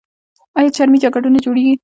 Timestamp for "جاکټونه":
1.03-1.39